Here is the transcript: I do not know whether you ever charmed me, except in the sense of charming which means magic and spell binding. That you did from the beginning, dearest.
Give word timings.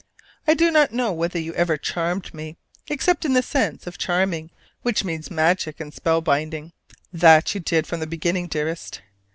I 0.47 0.55
do 0.55 0.71
not 0.71 0.91
know 0.91 1.13
whether 1.13 1.37
you 1.37 1.53
ever 1.53 1.77
charmed 1.77 2.33
me, 2.33 2.57
except 2.87 3.23
in 3.23 3.33
the 3.33 3.43
sense 3.43 3.85
of 3.85 3.99
charming 3.99 4.49
which 4.81 5.03
means 5.03 5.29
magic 5.29 5.79
and 5.79 5.93
spell 5.93 6.21
binding. 6.21 6.73
That 7.13 7.53
you 7.53 7.59
did 7.59 7.85
from 7.85 7.99
the 7.99 8.07
beginning, 8.07 8.47
dearest. 8.47 9.01